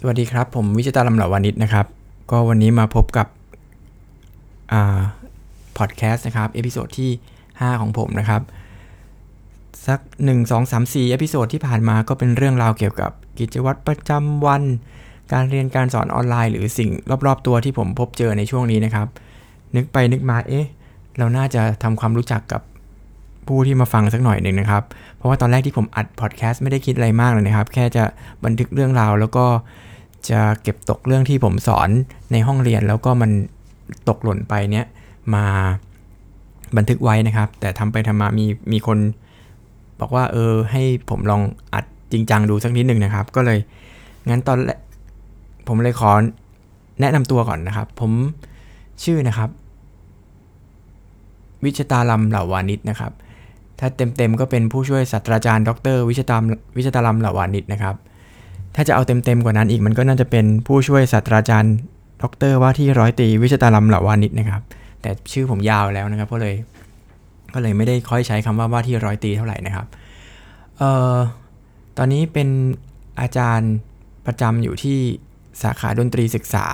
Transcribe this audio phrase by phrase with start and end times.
[0.00, 1.86] สวัสดีครับ ผมวิจตาลำเหลาวานิชนะครับ
[2.30, 3.26] ก็วันนี้มาพบกับ
[4.72, 5.00] อ่า
[5.78, 7.10] พอดแคสต์นะครับ episode ที่
[7.44, 8.42] 5 ของผมนะครับ
[9.86, 14.62] สัก 1 2 3 4 episode ที่ผ่านมาก็เป็นเรื่องราวเกี่ยวกับกิจวัตรประจำวัน
[15.32, 16.90] การเรียนการสอนออนไลน์ หรือสิ่ง
[17.26, 19.08] รอบๆ ตัวที่ผมพบเจอในช่วงนี้นะครับ
[19.76, 20.66] นึกไปนึกมาเอ๊ะ
[21.18, 22.62] เราน่าจะทำความรู้จักกับ
[23.48, 24.82] ผู้ที่มาฟังสักหน่อยหนึ่งนะครับ
[25.16, 28.04] เพราะว่าตอนแรกที่ผมอัดพอดแคสต์ไม่ได้คิดอะไรมากเลยนะครับ แค่จะ
[28.44, 29.46] บันทึกเรื่องราว แล้วก็
[30.30, 31.88] จะเก็บตกเรื่องที่ผมสอน
[32.32, 33.30] ในห้องเรียน แล้วก็มัน
[34.08, 34.86] ตกหล่นไปเนี้ย
[35.34, 35.44] มา
[36.76, 38.98] บันทึกไว้นะครับ แต่ทำไปทำมามีมีคน
[40.00, 41.42] บอกว่าเออให้ผมลอง
[41.74, 43.58] อัดจริงจังดูสักนิดหนึ่งนะครับ ก็เลย
[44.28, 44.78] งั้นตอนแรก
[45.68, 46.10] ผมเลยขอ
[47.00, 48.12] แนะนำตัวก่อนนะครับ ผม
[49.04, 49.50] ชื่อนะครับ
[51.64, 53.12] วิชตาลัมเหล่าวานิชนะครับ
[53.80, 56.42] ถ้าเต็มๆก็เป็นผู้ช่วยศาสตราจารย์ดรวิชตาม
[56.76, 57.94] วิชตาลัมหลาวานิชนะครับ
[58.74, 61.74] ถ้าจะเอาเต็มๆกว่านั้นอีกมันก็น่าจะเป็นผู้ช่วยศาสตราจารย์
[62.22, 64.62] ดรว่าที่ร้อยตีวิชตาลัมหลาวานิชนะครับ
[65.02, 66.54] แต่ชื่อผมยาวแล้วนะครับก็เลย
[67.54, 69.86] ก็เลยไม่ได้ค่อยใช้คำว่าว่าที่ร้อยตีเท่าไหร่นะครับ
[70.78, 71.16] เอ่อ
[71.98, 72.48] ตอนนี้เป็น
[73.20, 73.72] อาจารย์
[74.26, 74.98] ประจำอยู่ที่
[75.62, 76.66] สาขาดนตรีศึกษา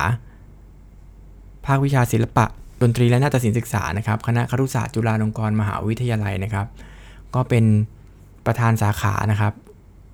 [1.66, 2.47] ภาควิชาศิลปะ
[2.83, 6.66] ดนตรีและนาฏศิลป์ศึกษานะครับ คณะครุศาสตร์จุฬาลงกรณ์มหาวิทยาลัยนะครับ
[7.34, 7.64] ก็เป็น
[8.47, 9.52] ประธานสาขานะครับ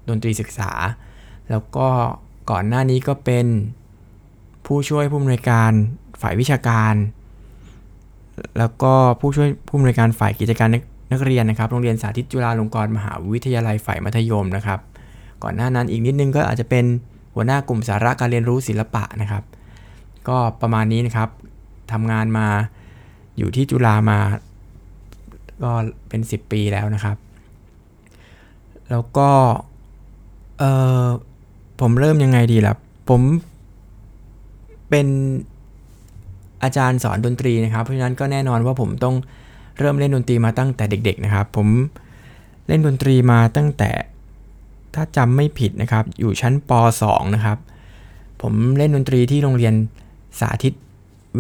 [0.08, 0.70] ดนตรีศึกษา
[1.50, 1.88] แล้วก็
[2.50, 3.47] ก่อนหน้านี้ก็เป็น
[4.66, 5.72] ผู้ช่วยผู้อำนวยการ
[6.20, 6.94] ฝ่ายวิชาการ
[8.58, 10.69] แล้วก็ผู้ช่วยผู้อำนวยการฝ่ายกิจการ
[11.12, 14.80] นักเรียนนะครับ โรงเรียนสาธิตจุฬาลงกรณ์มหาวิทยาลัยฝ่ายมัธยมนะครับ
[15.42, 16.84] ก่อนหน้านั้นอีกนิดนึงก็อาจจะเป็น
[17.34, 19.42] หัวหน้ากลุ่มสาระการเรียนรู้ศิลปะนะครับ
[20.28, 21.28] ก็ประมาณนี้นะครับ
[21.92, 22.46] ทำงานมา
[23.39, 24.19] อยู่ที่จุฬามา
[25.62, 25.70] ก็
[26.09, 27.17] เป็น 10 ปีแล้วนะครับ
[28.91, 29.31] แล้วก็
[30.59, 30.64] เอ
[31.05, 31.06] อ
[31.81, 32.75] ผมเริ่มยังไงดีล่ะ
[33.09, 33.23] ผม
[34.89, 35.06] เป็น
[36.62, 39.14] อาจารย์สอนดนตรีนะครับ เพราะฉะนั้นก็แน่นอนว่าผมต้อง
[39.79, 41.69] เริ่มเล่นดนตรีมาตั้งแต่เด็ก ๆ นะครับ ผม
[42.69, 43.90] เล่นดนตรีมาตั้งแต่
[44.95, 46.70] ถ้าจำไม่ผิดนะครับ อยู่ชั้นป
[47.02, 47.58] .2 นะครับ
[48.42, 49.75] ผมเล่นดนตรีที่โรงเรียน
[50.40, 50.75] สาธิต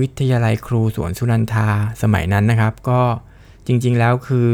[0.00, 1.68] วิทยาลัยครูสวนสุนันทา
[2.02, 3.00] สมัยนั้นนะครับ ก็
[3.68, 4.48] จริงๆแล้วคือ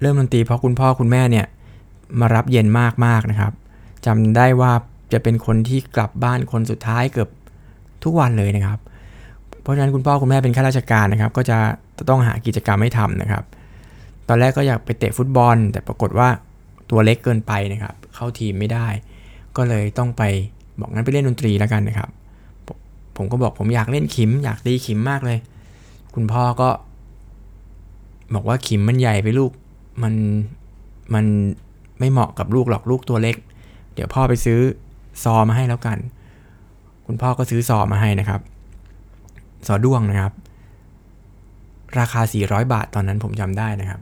[0.00, 1.46] เริ่มดนตรีเพราะคุณพ่อคุณแม่เนี่ย
[2.20, 2.66] มารับเย็น
[3.06, 3.52] มากๆนะครับ
[4.06, 4.72] จำได้ว่า
[5.12, 7.28] จะเป็นคนที่กลับบ้านคนสุดท้ายเกือบ
[8.04, 8.78] ทุกวันเลยนะครับ
[9.62, 11.58] เพราะฉะนั้นคุณพ่อคุณแม่เป็นข้าราชการนะครับ ก็จะ
[12.08, 13.44] ต้องหากิจกรรมให้ทำนะครับ
[14.28, 16.28] ตอนแรกก็อยากไปเตะฟุตบอล แต่ปรากฏว่า
[16.90, 18.86] ตัวเล็กเกินไปนะครับ เข้าทีมไม่ได้
[19.56, 20.22] ก็เลยต้องไป
[20.80, 22.10] บอกงั้นไปเล่นดนตรีแล้วกันนะครับ
[23.16, 25.38] ผมก็บอกผมอยากเล่นขิม อยากตีขิมมากเลย
[26.14, 26.68] คุณพ่อก็
[28.34, 29.52] บอกว่าขิมมันใหญ่ไปลูก
[30.02, 30.14] มัน
[31.14, 31.24] มัน
[31.98, 33.36] ไม่เหมาะกับลูกหรอกลูกตัวเล็ก
[33.94, 34.60] เดี๋ยวพ่อไปซื้อ
[35.24, 35.98] ซอมาให้แล้วกัน
[37.06, 38.40] คุณพ่อก็ซื้อซอมาให้นะครับ
[39.66, 40.32] ซอด้วงนะครับ
[41.98, 44.00] ราคา 400 บาทตอนนั้นผมจำได้นะครับ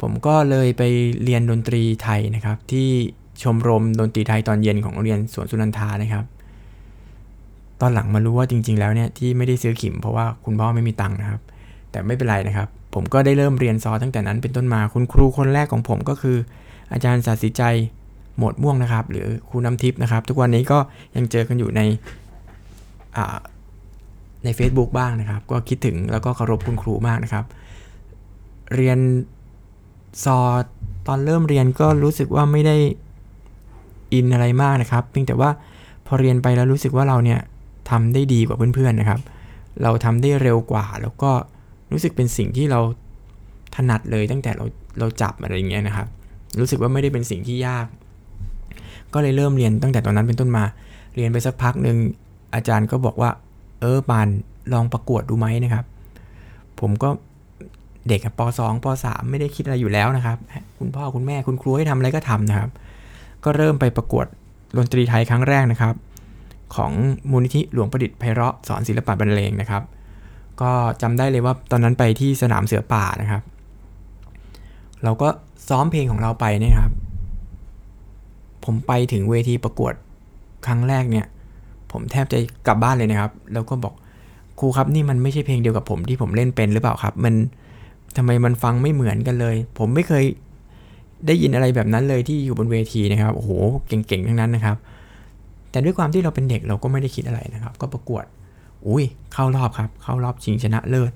[0.00, 0.82] ผมก็เลยไป
[1.24, 2.88] เรียนดนตรีไทยนะครับ ที่
[3.42, 6.24] ชมรมดนตรีไทยตอนเย็นของโรงเรียนสวนสุนันทานะครับ
[7.80, 11.40] ตอนหลังมารู้ว่าจริง ๆ แล้วเนี่ยที่ไม่ได้ซื้อขิมเพราะว่าคุณพ่อไม่มีตังค์นะครับ
[11.90, 16.36] แต่ไม่เป็นไรนะครับ ผมก็ได้เริ่มเรียนซอตั้งแต่นั้นเป็นต้นมาคุณครูคนแรกของผมก็คือ
[16.92, 17.62] อาจารย์ศาสตรีใจ
[18.38, 20.78] หมดม่วงนะครับ หรือครูน้ำทิพย์นะครับ ทุกวันนี้ก็
[21.16, 21.80] ยังเจอกันอยู่ใน
[24.44, 27.44] ใน Facebook บ้างนะครับ ก็คิดถึงแล้วก็เคารพคุณครูมากนะครับ
[28.74, 28.98] เรียน
[30.24, 30.38] ซอ
[31.06, 32.76] ตอนเริ่มเรียนก็รู้สึกว่าไม่ได้
[34.12, 35.50] อินอะไรมากนะครับ เพียงแต่ว่า
[36.06, 37.40] พอเรียนไปแล้วรู้สึกว่าเราเนี่ย
[37.90, 39.20] ทำได้ดีกว่าเพื่อนๆนะครับ
[39.82, 41.30] เราทำได้เร็วกว่าแล้วก็
[41.92, 42.80] รู้สึกเป็นสิ่งที่เรา
[43.74, 44.64] ถนัดเลยตั้งแต่เรา
[44.98, 46.06] เราจับอะไรอย่างเงี้ยนะครับ
[46.60, 47.86] รู้สึกว่าไม่ได้เป็นสิ่งที่ยาก
[49.14, 50.64] ก็เลยเริ่มเรียนตั้งแต่ตอนนั้นเป็นต้นมา
[51.14, 51.96] เรียนไปสักพักหนึ่ง
[52.54, 53.30] อาจารย์ก็บอกว่า
[53.80, 54.28] เออปาน
[54.72, 55.84] ลองประกวดดูไหมนะครับ
[56.80, 57.08] ผมก็
[58.08, 60.38] เด็กป .2 ป .3 ไม่ได้คิดอะไรอยู่แล้วนะครับ
[60.78, 62.70] คุณพ่อคุณแม่คุณครูให้ทำอะไรก็ทำนะครับ
[63.44, 64.26] ก็เริ่มไปประกวด
[64.76, 65.94] ดนตรีไทยครั้งแรกนะครับ
[66.76, 66.92] ของ
[67.30, 69.82] มูลนิธิหลวงประดิษฐ์ไพเราะสอนศิลปะบรรเลงนะครับ
[70.62, 70.72] ก็
[71.02, 73.42] จำได้เลยว่าตอนนั้นไปที่สนามเสือป่านะครับ
[75.04, 75.28] เราก็
[75.68, 76.92] ซ้อมเพลงของเราไปเนี่ยครับ
[78.64, 79.94] ผมไปถึงเวทีประกวด
[80.66, 81.26] ครั้งแรกเนี่ย
[81.92, 83.94] ผมแทบจะกลับบ้านเลยนะครับ แล้วก็บอก
[84.58, 87.34] ครูครับนี่มันไม่ใช่เพลงเดียวกับผมที่ผมเล่นเป็นหรือเปล่าครับ มัน
[88.16, 90.24] ทำไมมันฟังไม่เหมือนกันเลย ผมไม่เคย
[91.26, 93.50] ได้ยินอะไรแบบนั้นเลยที่อยู่บนเวทีนะครับโอ้โห
[93.88, 94.76] เก่งๆทั้งนั้นนะครับ
[95.70, 98.24] แต่ด้วยความที่เราเป็นเด็กเราก็ไม่ได้คิดอะไรนะครับ ก็ประกวด
[98.88, 101.12] อุ้ยเข้ารอบครับ เข้ารอบชิงชนะเลิศ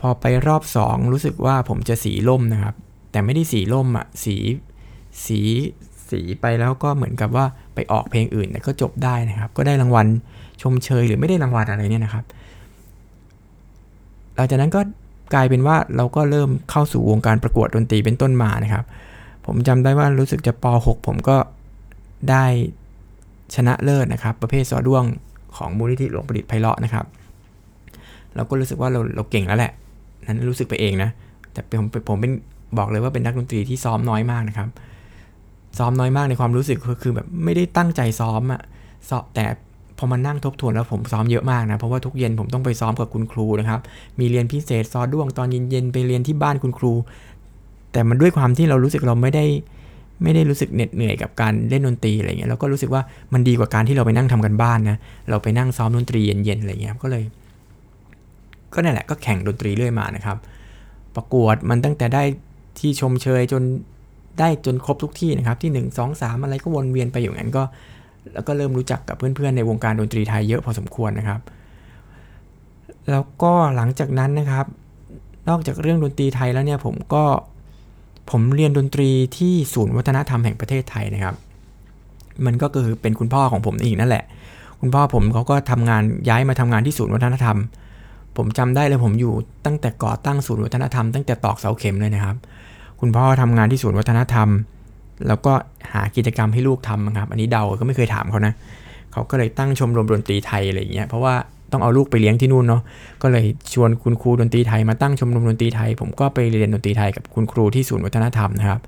[0.00, 2.74] พอไปรอบ 2 รู้สึกว่าผมจะสีล่มนะครับ
[3.10, 4.36] แต่ไม่ได้สีล่มอะสี
[5.26, 5.40] สี
[6.10, 10.06] สีไปแล้วก็เหมือนกับว่าไปออกเพลงอื่นแต่ก็จบได้นะครับ ก็ได้รางวัล
[10.62, 12.24] ชมเชยหรือไม่ได้รางวัลอะไรเนี่ยนะครับ
[14.34, 14.80] หลังจากนั้นก็
[15.34, 18.84] กลายเป็นว่าเราก็เริ่มเข้าสู่วงการประกวดดนตรีเป็นต้นมานะครับ
[19.46, 21.36] ผมจำได้ว่ารู้สึกจะป .6 ผมก็
[22.30, 22.44] ได้
[23.54, 25.04] ชนะเลิศนะครับ ประเภทซอด้วง
[25.56, 27.04] ของมูลนิธิหลวงประดิษฐ์ไพเราะนะครับ
[28.34, 29.72] เราก็รู้สึกว่าเราเราเก่งแล้วแหละ
[30.26, 31.10] นั้นรู้สึกไปเองนะ
[31.52, 32.32] แต่ผมผมเป็น
[32.78, 34.68] บอกเลยว่าเป็นนักดนตรีที่ซ้อมน้อยมากนะครับ
[35.78, 38.60] ซ้อมน้อยมากในความรู้สึกคือคือแบบไม่ได้ตั้งใจซ้อมอะ
[39.10, 39.44] ซ้อแต่
[39.98, 43.80] พอมานั่งทบทวนแล้วผมซ้อมเยอะมากนะ เพราะว่าทุกเย็นผมต้องไปซ้อมกับคุณครูนะครับ
[44.18, 46.92] มีเรียนพิเศษซอด้วงตอนเย็นๆไปเรียนที่บ้านคุณครู
[47.92, 49.44] แต่มันด้วยความที่เรารู้สึกเราไม่ได้
[50.22, 54.98] ไม่ได้รู้สึกเหน็ดเหนื่อยกับการเล่นดนตรีอะไรเงี้ยเราก็รู้สึกว่ามันดีกว่าการที่เราไปนั่งทำกันบ้านนะ
[55.30, 57.24] เราไปนั่งซ้อมดนตรีเย็นๆอะไรเงี้ยก็เลย
[58.74, 60.36] ก็นั่นแหละก็แข่งดนตรีเรื่อยมานะครับ
[61.14, 62.22] ประกวดมันตั้งแต่ได้
[62.78, 63.62] ที่ชมเชยจน
[64.38, 67.62] ได้จนครบทุกที่นะครับที่ 1 2 3 อะไรก็วนเวียนไปอย่างนั้นก็
[68.34, 71.40] แล้วก็เริ่มรู้จักกับเพื่อนๆในวงการดนตรีไทยเยอะพอสมควรนะครับ
[73.10, 74.66] แล้วก็หลังจากนั้นนะครับ
[75.48, 77.24] นอกจากเรื่องดนตรีไทยแล้วเนี่ยผมก็
[78.30, 81.34] ผมเรียนดนตรีที่ศูนย์วัฒนธรรมแห่งประเทศไทยนะครับ
[82.46, 84.24] มันก็คือเป็นคุณพ่อของผมเองนั่นแหละ
[84.80, 87.58] คุณพ่อผมเขาก็ทำงานย้ายมาทำงานที่ศูนย์วัฒนธรรม
[88.36, 89.34] ผมจำได้เลยผมอยู่
[89.66, 92.36] ตั้งแต่ก่อตั้งศูนย์วัฒนธรรมตั้งแต่ตอกเสาเข็มเลยนะครับ
[93.00, 94.48] คุณพ่อทำงานที่ศูนย์วัฒนธรรม
[95.28, 95.52] แล้วก็
[95.92, 98.52] หากิจกรรมให้ลูกทำครับ อันนี้เดาก็ไม่เคยถามเขานะ
[99.12, 101.34] เขาก็เลยตั้งชมรมดนตรีไทยอะไรอย่างเงี้ยเพราะว่า
[101.72, 102.82] ต้องเอาลูกไปเลี้ยงที่นู่นเนาะ
[103.22, 103.44] ก็เลย
[103.74, 108.80] ชวนคุณครูดนตรีไทยมาตั้งชมรมดนตรีไทย ผมก็ไปเรียนดนตรีไทยกับคุณครูที่ศูนย์วัฒนธรรมนะครับ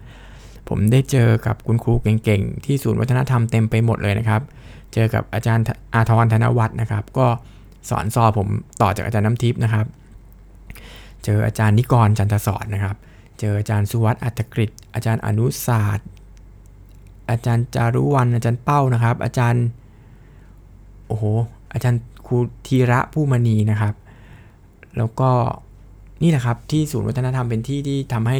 [0.69, 4.43] ผมได้เจอกับคุณครูเก่งๆ ที่ศูนย์วัฒนธรรมเต็มไปหมดเลยนะครับ
[4.95, 7.27] เจอกับอาจารย์อาทรธนวัฒน์นะครับ ก็
[7.91, 8.49] สอนซอผม
[8.83, 9.87] ต่อจากอาจารย์น้ำทิพย์นะครับ
[11.25, 12.97] เจออาจารย์นิกรจันทสอนนะครับ
[13.41, 16.09] เจออาจารย์สุวัตอัตกฤษอาจารย์อนุศาสตร์
[17.31, 19.65] อาจารย์จารุวันอาจารย์เป้านะครับ อาจารย์
[21.07, 21.25] โอ้โห
[21.73, 22.01] อาจารย์
[22.31, 23.95] ครูธีระผู้มณีนะครับ
[24.99, 25.31] แล้วก็
[26.23, 28.39] นี่แหละครับที่ศูนย์วัฒนธรรมเป็นที่ที่ทำให้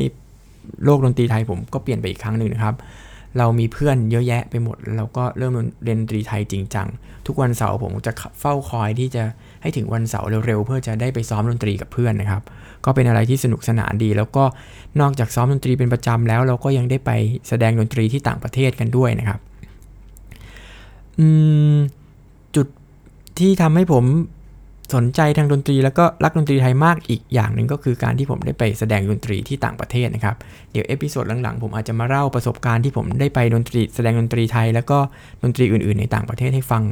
[0.85, 2.75] โลกดนตรีไทยผมก็เปลี่ยนไปอีกครั้งหนึ่งนะครับ
[3.39, 5.53] เรามีเพื่อนเยอะแยะไปหมด เราก็เริ่ม
[5.85, 6.89] เรียนดนตรีไทยจริงจัง
[7.27, 9.23] ทุกวันเสาร์ผมจะเฝ้าคอยที่จะ
[9.63, 12.43] ให้ถึงวันเสาร์เร็วๆเพื่อจะได้ไปซ้อมดนตรีกับเพื่อนนะครับ
[12.85, 14.45] ก็เป็นอะไรที่สนุกสนานดี แล้วก็
[15.01, 17.11] นอกจากซ้อมดนตรีเป็นประจำแล้ว เราก็ยังได้ไป
[17.49, 19.41] แสดงดนตรีที่ต่างประเทศกันด้วยนะครับ
[22.57, 22.67] จุด
[23.41, 24.05] ที่ทำให้ผม
[24.95, 30.37] สนใจทางดนตรีแล้วก็รักดนตรีไทยมากอีกอย่างหนึ่งก็คือการที่ผมได้ไปแสดงดนตรีที่ต่างประเทศนะครับ
[30.73, 34.99] เดี๋ยว episode หลังๆ ผมอาจจะมาเล่าประสบการณ์ที่ผมได้ไปดนตรีแสดงดนตรีไทย แล้วก็
[35.43, 36.83] ดนตรีอื่นๆ ในต่างประเทศให้ฟัง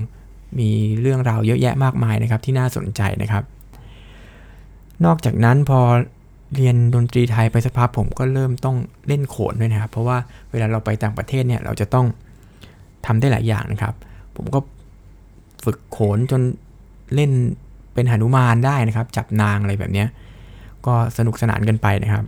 [0.58, 3.44] มีเรื่องราวเยอะแยะมากมายนะครับที่น่าสนใจนะครับ
[5.04, 5.80] นอกจากนั้นพอ
[6.54, 8.76] เรียนดนตรีไทยไปสักพักผมก็เริ่มต้อง
[9.08, 10.16] เล่นโขนด้วยนะครับ เพราะว่า
[10.50, 12.06] เวลาเราไปต่างประเทศเนี่ยเราจะต้อง
[13.06, 13.94] ทำได้หลายอย่างนะครับ
[14.36, 14.58] ผมก็
[15.64, 16.42] ฝึกโขนจน
[17.14, 17.30] เล่น
[17.94, 20.04] เป็นหนุมานได้นะครับ จับนางอะไรแบบนี้
[20.86, 22.24] ก็สนุกสนานกันไปนะครับ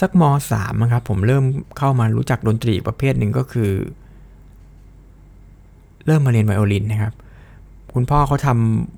[0.00, 0.22] สักม
[0.52, 1.44] สามนะครับ ผมเริ่ม
[1.78, 3.70] เข้ามารู้จักดนตรีประเภทหนึ่งก็คือ
[6.06, 7.12] เริ่มมาเรียนไวโอลินนะครับ
[7.94, 8.48] คุณพ่อเขาท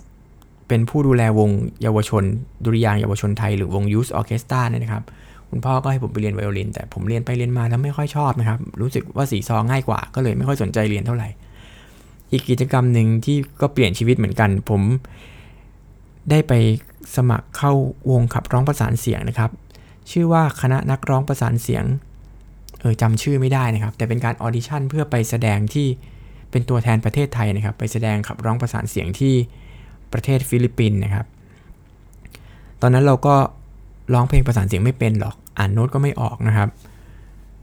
[0.08, 1.50] ำเป็นผู้ดูแลวง
[1.82, 2.24] เยาวชน
[2.64, 5.02] ดุริยางเยาวชนไทยหรือวงยูสออเคสตราเนี่ยนะครับ
[5.50, 11.28] คุณพ่อก็ให้ผมไปเรียนไวโอลิน แต่ผมเรียนไปเรียนมาแล้วไม่ค่อยชอบนะครับ รู้สึกว่าสีซองง่ายกว่า ก็เลยไม่ค่อยสนใจเรียนเท่าไหร่
[12.32, 14.82] อีกกิจกรรมหนึ่งที่ก็เปลี่ยนชีวิตเหมือนกัน ผม
[16.30, 16.52] ได้ไป
[17.16, 17.72] สมัครเข้า
[18.10, 19.50] วงขับร้องประสานเสียงนะครับ
[20.10, 21.84] ชื่อว่าคณะนักร้องประสานเสียง
[22.80, 25.86] เออจำชื่อไม่ได้นะครับ แต่เป็นการ audition เพื่อไปแสดงที่
[26.50, 29.34] เป็นตัวแทนประเทศไทยนะครับ ไปแสดงขับร้องประสานเสียงที่
[30.12, 31.26] ประเทศฟิลิปปินส์นะครับ
[32.80, 33.34] ตอนนั้นเราก็
[34.14, 36.68] ร้องเพลงประสานเสียงไม่เป็นหรอก อ่านโน้ตก็ไม่ออกนะครับ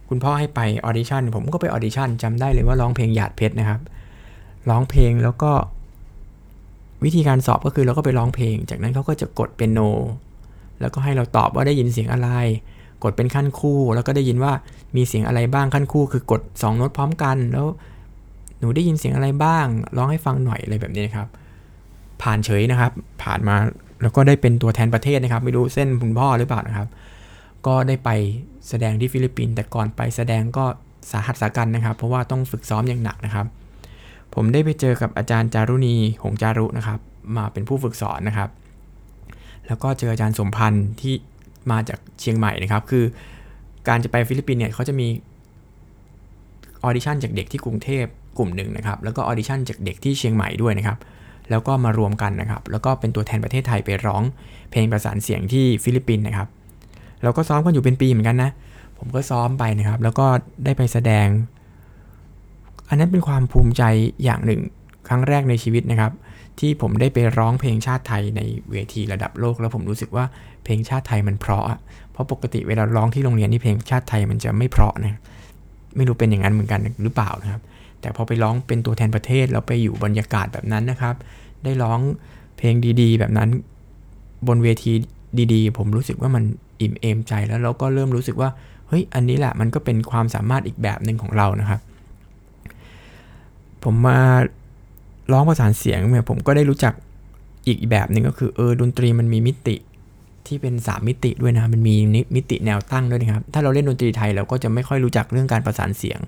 [0.10, 3.80] คุณพ่อให้ไป audition ผมก็ไป audition จำได้เลยว่าร้องเพลงหยาดเพชรนะครับ
[4.70, 5.52] ร้องเพลงแล้วก็
[7.04, 9.80] วิธีการสอบก็คือเราก็ไปร้องเพลง จากนั้นเขาก็จะกดเป็นโน้ต
[10.82, 12.30] แล้วก็ให้เราตอบว่าได้ยินเสียงอะไร
[13.04, 14.54] กดเป็นขั้นคู่ แล้วก็ได้ยินว่า
[14.96, 17.68] มีเสียงอะไรบ้างขั้นคู่ คือกด2โน้ตพร้อมกัน แล้ว
[18.60, 19.66] หนูได้ยินเสียงอะไรบ้าง
[19.98, 21.28] ร้องให้ฟังหน่อยอะไรแบบนี้ครับ
[22.22, 22.92] ผ่านเฉยนะครับ
[23.24, 23.56] ผ่านมา
[24.02, 26.88] แล้วก็ได้เป็นตัวแทนประเทศนะครับ ไม่รู้เส้นคุณพ่อหรือเปล่านะครับ
[27.68, 28.10] ก็ได้ไป
[28.70, 30.66] แสดงที่ฟิลิปปินส์แต่ก่อนไปแสดงก็
[31.12, 33.46] สาหัสสากรรจ์นะครับ เพราะว่าต้องฝึกซ้อมอย่างหนักนะครับ
[34.34, 37.00] ผมได้ไปเจอกับอาจารย์จารุณีหงจารุนะครับ
[37.38, 38.50] มาเป็นผู้ฝึกสอนนะครับ
[39.68, 41.14] แล้วก็เจออาจารย์สมพันธ์ที่
[41.72, 43.04] มาจากเชียงใหม่นะครับ คือ
[43.88, 45.08] การจะไปฟิลิปปินส์เนี่ยเขาจะมี
[46.84, 48.06] audition จากเด็กที่กรุงเทพ
[48.38, 50.98] กลุ่มหนึ่งนะครับ แล้วก็ audition จากเด็กที่เชียงใหม่ด้วยนะครับ
[51.50, 54.24] แล้วก็มารวมกันนะครับ แล้วก็เป็นตัวแทนประเทศไทยไปร้อง
[54.72, 56.48] เพลงประสานเสียงที่ฟิลิปปินส์นะครับ
[57.24, 58.52] เราก็ซ้อมกันอยู่เป็นปีเหมือนกันนะ
[58.98, 60.26] ผมก็ซ้อมไปนะครับ แล้วก็
[60.66, 61.28] ได้ไปแสดง
[62.90, 63.84] อันนั้นเป็นความภูมิใจ
[64.24, 64.62] อย่างหนึ่ง
[65.08, 66.12] ครั้งแรกในชีวิตนะครับ
[66.60, 68.42] ที่ผมได้ไปร้องเพลงชาติไทยใน
[68.72, 70.26] เวทีระดับโลก แล้วผมรู้สึกว่า
[70.64, 71.66] เพลงชาติไทยมันเพราะ
[72.12, 75.20] เพราะปกติเวลาร้องที่โรงเรียนนี่เพลงชาติไทยมันจะไม่เพราะนะ
[75.96, 77.62] ไม่รู้เป็นอย่างนั้นเหมือนกันหรือเปล่านะครับ
[78.02, 81.16] แต่พอไปร้องเป็นตัวแทนประเทศแล้วไปอยู่บรรยากาศแบบนั้นนะครับ
[81.64, 82.00] ได้ร้อง
[82.58, 83.50] เพลงดีๆ แบบนั้น
[84.48, 84.92] บนเวที
[85.54, 86.44] ดีๆ ผมรู้สึกว่ามัน
[86.82, 88.50] อิ่มเอมใจแล้วเราก็เริ่มรู้สึกว่า
[88.88, 91.80] เฮ้ยอันนี้แหละมันก็เป็นความสามารถอีกแบบหนึ่งของเรานะครับ
[93.90, 94.20] ผมมา
[95.32, 96.94] ร้องประสานเสียงเนี่ยผมก็ได้รู้จัก
[97.68, 99.76] อีกแบบหนึ่งก็คือเออดนตรีมันมีมิติ
[100.48, 101.96] ที่เป็น 3 มิติด้วยนะมันมี
[102.36, 106.20] มิติแนวตั้งด้วยนะครับ ถ้าเราเล่นดนตรีไทยเราก็จะไม่ค่อยรู้จักเรื่องการประสานเสียง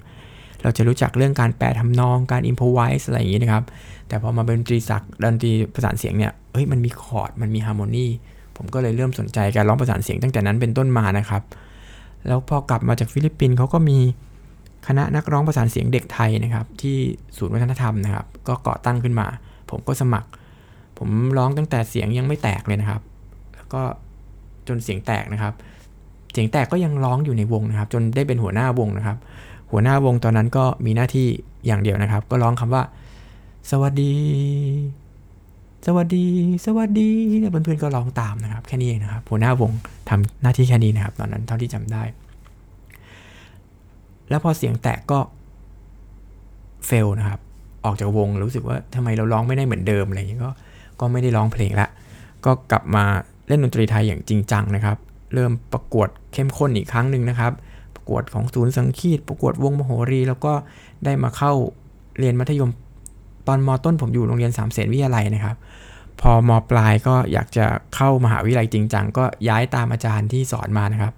[0.63, 3.63] เราจะรู้จักเรื่องการแปรทำนองการ improvise อะไรอย่างนี้นะครับ
[4.07, 8.07] แต่พอมาเป็นดนตรีสักดนตรีประสานเสียงเนี่ยเฮ้ยมันมีคอร์ดมันมี harmony
[8.57, 11.41] ผมก็เลยเริ่มสนใจการร้องประสานเสียงตั้งแต่นั้นเป็นต้นมานะครับ
[12.27, 13.97] แล้วพอกลับมาจากฟิลิปปินส์เขาก็มี
[14.87, 16.97] คณะนักร้องประสานเสียงเด็กไทยนะครับ ที่
[17.37, 19.27] ศูนย์วัฒนธรรมนะครับ ก็ก่อตั้งขึ้นมา
[19.69, 20.29] ผมก็สมัคร
[20.97, 23.01] ผมร้องตั้งแต่เสียงยังไม่แตกเลยนะครับ
[23.55, 23.81] แล้วก็
[24.67, 25.53] จนเสียงแตกนะครับ
[26.33, 29.17] เสียงแตกก็ยังร้องอยู่ในวงนะครับ จนได้เป็นหัวหน้าวงนะครับ
[29.71, 31.27] หัวหน้าวงตอนนั้นก็มีหน้าที่
[31.65, 32.83] อย่างเดียวนะครับ ก็ร้องคำว่า
[33.71, 34.13] สวัสดี
[35.85, 36.25] สวัสดี
[36.65, 37.09] สวัสดี
[37.51, 39.71] เพื่อนๆก็ร้องตามนะครับ แค่นี้เองนะครับ หัวหน้าวง
[40.09, 42.03] ทำหน้าที่แค่นี้นะครับ ตอนนั้นเท่าที่จำได้
[44.29, 45.19] แล้วพอเสียงแตกก็
[46.85, 47.39] เฟลนะครับ
[47.85, 50.51] ออกจากวงรู้สึกว่าทำไมเราร้องไม่ได้เหมือนเดิมอะไรอย่างนี้ก็
[50.99, 51.87] ก็ไม่ได้ร้องเพลงละ
[52.45, 53.05] ก็กลับมา
[53.47, 54.97] เล่นดนตรีไทยอย่างจริงจังนะครับ
[55.33, 57.53] เริ่มประกวดเข้มข้นอีกครั้งหนึ่งนะครับ
[57.95, 60.53] ประกวดของศูนย์สังคีตประกวดวงมโหรี แล้วก็
[61.05, 61.53] ได้มาเข้า
[62.19, 62.71] เรียนมัธยม
[63.47, 65.55] ตอนมต้นผมอยู่โรงเรียนสามเสนวิทยาลัยนะครับ
[66.21, 71.13] พอมปลายก็อยากจะเข้ามหาวิทยาลัยจริงจังก็ย้ายตามอาจารย์ที่สอนมานะครับ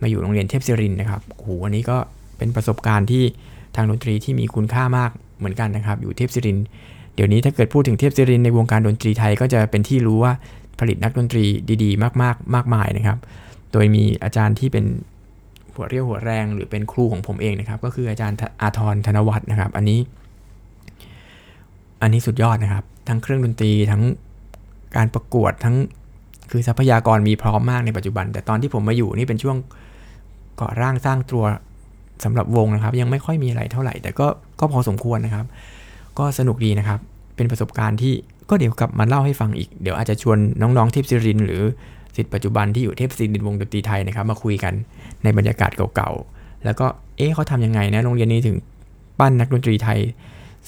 [0.00, 1.98] มาอยู่โรงเรียนเทพศิรินนะครับโอ้โหอันนี้ก็
[2.38, 3.24] เป็นประสบการณ์ที่
[3.76, 6.58] ทางดนตรีที่มีคุณค่ามากเหมือนกันนะครับ อยู่เทพศิริน
[7.14, 10.32] เดี๋ยวนี้ถ้าเกิดพูดถึงเทพศิรินในวงการดนตรีไทยก็จะเป็นที่รู้ว่า
[10.80, 11.44] ผลิตนักดนตรี
[11.82, 13.18] ดี ๆ มากๆ มากมายนะครับ
[13.72, 14.84] โดยมีอาจารย์ที่เป็น
[15.74, 20.00] หัวเรี่ยวหัวแรงหรือเป็นครูของผมเองนะครับ ก็คืออาจารย์อาทรธนวัฒน์นะครับ อันนี้
[22.02, 24.02] อันนี้สุดยอดนะครับ ทั้งเครื่องดนตรีทั้ง
[24.96, 25.76] การประกวดทั้ง
[26.50, 29.56] คือทรัพยากรมีพร้อมมากในปัจจุบัน แต่ตอนที่ผมมาอยู่นี่เป็นช่วง
[30.60, 31.44] ก่อร่างสร้างตัว
[32.24, 34.26] สำหรับวงนะครับ ยังไม่ค่อยมีอะไรเท่าไหร่ แต่ก็
[34.60, 35.46] ก็พอสมควรนะครับ
[36.18, 37.00] ก็สนุกดีนะครับ
[37.36, 38.14] เป็นประสบการณ์ที่
[38.50, 41.62] ก็เดี๋ยวกลับมาเล่าให้ฟังอีก เดี๋ยวอาจจะชวนน้องๆเทพศิริน หรือ
[42.16, 44.74] สิทธิ์ปัจจุบันที่อยู่เทพศิรินวงดนตรีไทยนะครับมาคุยกัน
[45.22, 48.56] ในบรรยากาศเก่าๆ แล้วก็เอ๊ะเขาทำยังไงนะโรงเรียนนี้ถึง
[49.18, 49.98] ปั้นนักดนตรีไทย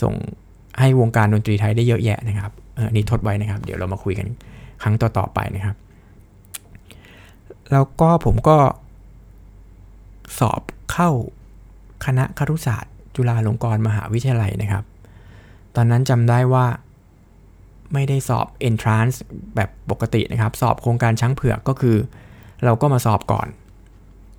[0.02, 0.14] ส่ง
[0.78, 4.26] ให้วงการดนตรีไทยได้เยอะแยะนะครับออนี่ทดไว้นะครับ เดี๋ยวเรามาคุยกัน
[4.82, 5.76] ครั้งต่อๆไปนะครับ
[7.72, 8.56] แล้วก็ผมก็
[10.38, 10.60] สอบ
[10.92, 11.10] เข้า
[12.04, 14.84] คณะครุศาสตร์ จุฬาลงกรณ์มหาวิทยาลัยนะครับ
[15.76, 16.66] ตอนนั้นจำได้ว่า
[17.92, 19.16] ไม่ได้สอบ entrance
[19.56, 21.96] แบบปกตินะครับ สอบโครงการช้างเผือกก็คือ
[22.64, 23.48] เราก็มาสอบก่อน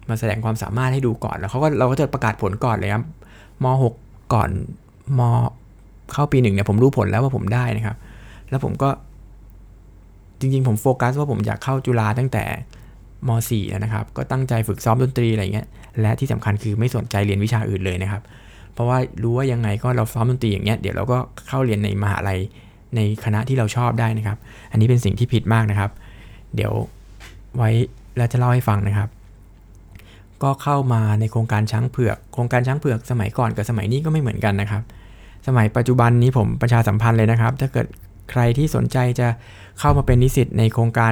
[0.09, 3.03] มาแสดงความสามารถให้ดูก่อนแล้วเขาก็เราก็จะประกาศผลก่อนเลยครับ
[3.63, 3.65] ม
[3.97, 4.49] .6 ก่อน
[5.19, 5.21] ม
[6.13, 7.97] เข้าปีหนึ่งเนี่ยผมรู้ผลแล้วว่าผมได้นะครับ
[8.49, 8.89] แล้วผมก็
[10.39, 12.43] จริงๆ ผมโฟกัสว่าผมอยากเข้าจุฬาตั้งแต่
[13.27, 15.67] ม .4 แล้วนะครับ ก็ตั้งใจฝึกซ้อมดนตรีอะไรเงี้ย
[16.01, 18.21] และที่สำคัญคือไม่สนใจเรียนวิชาอื่นเลยนะครับ
[18.73, 22.39] เพราะว่ารู้ว่ายังไงก็เราซ้อมดนตรีอย่างเงี้ย เดี๋ยวเราก็เข้าเรียนในมหาลัย
[22.95, 24.37] ในคณะที่เราชอบได้นะครับ
[24.71, 25.91] อันนี้เป็นสิ่งที่ผิดมากนะครับ
[26.55, 26.73] เดี๋ยว
[27.57, 27.69] ไว้
[28.17, 29.09] แล้วจะเล่าให้ฟังนะครับ
[30.43, 34.83] ก็เข้ามาในโครงการช้างเผือก โครงการช้างเผือกสมัยก่อนกับสมัยนี้ก็ไม่เหมือนกันนะครับ
[35.47, 37.87] สมัยปัจจุบันนี้ผมประชาสัมพันธ์เลยนะครับ ถ้าเกิด
[38.31, 39.27] ใครที่สนใจจะ
[39.79, 41.11] เข้ามาเป็นนิสิตในโครงการ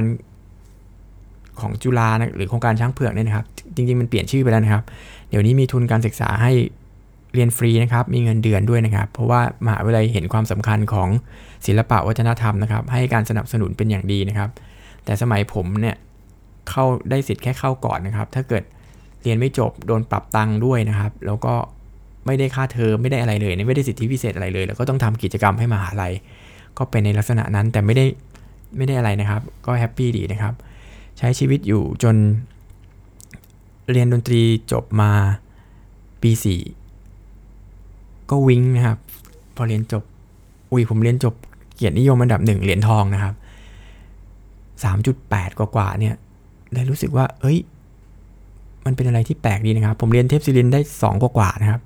[1.60, 4.82] ของจุฬานะหรือโครงการช้างเผือกเนี่ยนะครับ จริง ๆ มันเปลี่ยนชื่อไปแล้วนะครับ
[5.30, 6.52] เดี๋ยวนี้มีทุนการศึกษาให้
[7.34, 11.08] เรียนฟรีนะครับ มีเงินเดือนด้วยนะครับ เพราะว่ามหาวิทยาลัยเห็นความสำคัญของ
[11.66, 14.50] ศิลปะวัฒนธรรมนะครับ ให้การสนับสนุนเป็นอย่างดีนะครับ
[15.04, 15.96] แต่สมัยผมเนี่ย
[16.70, 18.62] เข้าได้สิทธิ์แค่เข้าก่อนนะครับ ถ้าเกิด
[19.22, 21.54] เรียนไม่จบโดนปรับตังค์ด้วยนะครับ แล้วก็
[22.26, 26.12] ไม่ได้ค่าเทอมไม่ได้อะไรเลย ไม่ได้สิทธิพิเศษอะไรเลย แล้วก็ต้องทำกิจกรรมให้มหาลัย
[26.78, 28.06] ก็เป็นในลักษณะนั้นแต่ไม่ได้
[28.76, 30.54] ไม่ได้อะไรนะครับ ก็ happy ดีนะครับ
[31.18, 32.16] ใช้ชีวิตอยู่จน
[33.90, 34.42] เรียนดนตรี
[34.72, 35.10] จบมา
[36.22, 36.30] ปี
[37.12, 38.98] 4ก็วิ้งนะครับ
[39.56, 40.02] พอเรียนจบ
[40.70, 41.34] อุ้ยผมเรียนจบ
[41.74, 43.34] เกียรตินิยมอันดับหนึ่งเหรียญทองนะครับ
[44.84, 46.14] 3.8 กว่ากว่าเนี่ย
[46.72, 47.58] เลยรู้สึกว่า เอ้ย
[48.84, 51.80] มันเป็นอะไรที่แปลกดีนะครับ ผมเรียนเทพศิรินได้ 2 กว่ากว่านะครับ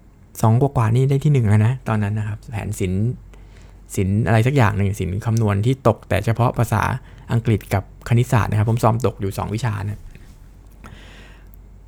[0.00, 3.04] 2 กว่ากว่านี่ได้ที่1แล้วนะ ตอนนั้นนะครับ แผนศิลป์
[3.96, 6.82] ศิลป์อะไรสักอย่างหนึ่งศิลป์คำนวณที่ตก แต่เฉพาะภาษา
[7.32, 10.00] อังกฤษกับคณิตศาสตร์นะครับ ผมสอบตกอยู่ 2 วิชานะ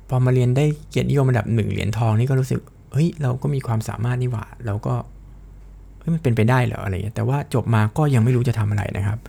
[0.09, 2.59] พอมาเรียนได้เกียรตินิยมอันดับหนึ่งเหรียญทองนี่ก็รู้สึก
[2.93, 4.93] เฮ้ยเราก็มีความสามารถนี่หว่าเราก็
[5.99, 9.19] เฮ้ยมันเป็นไปได้เหรออะไรเงี้ยแต่ว่าจบมาก็ยังไม่รู้จะทำอะไรนะครับ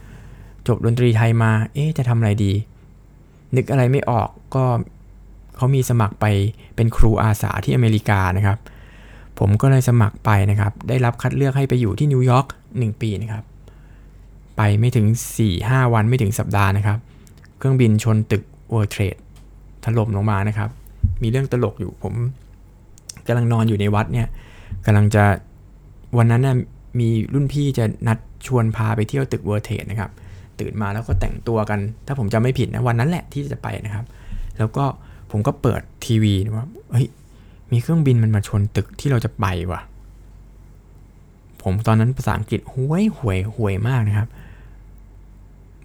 [0.69, 2.53] จบดนตรีไทยมา เอ๊จะทำอะไรดี
[3.57, 4.65] นึกอะไรไม่ออกก็
[5.57, 6.27] เขามีสมัครไป
[6.77, 8.59] เป็นครูอาสาที่อเมริกานะครับ
[9.39, 13.45] ผมก็เลยสมัครไปนะครับ ได้รับคัดเลือกให้ไปอยู่ที่นิวยอร์ก 1 ปีนะครับ
[14.57, 15.07] ไปไม่ถึง
[15.51, 16.99] 4-5 วันไม่ถึงสัปดาห์นะครับ
[17.59, 19.21] เครื่องบินชนตึก World Trade
[19.85, 20.71] ถล่มลงมานะครับ
[21.23, 22.15] มีเรื่องตลกอยู่ผม
[23.27, 24.29] กำลังนอนอยู่ในวัดเนี่ย
[24.87, 25.25] กำลังจะ
[26.19, 26.57] วันนั้นนะ
[27.01, 30.11] มีรุ่นพี่จะนัดชวนพาไปเที่ยวตึก World Trade นะครับ
[30.61, 34.05] ตื่นมาแล้วก็แต่งตัวกัน ถ้าผมจำไม่ผิดนะวันนั้นแหละที่จะไปนะครับ
[34.59, 34.85] แล้วก็
[35.31, 37.07] ผมก็เปิดทีวีนะว่าเฮ้ย
[37.73, 39.81] มีเครื่องบินมันมาชนตึกที่เราจะไปว่ะ
[41.63, 44.29] ผมตอนนั้นภาษาอังกฤษห่วยห่วยห่วยมากนะครับ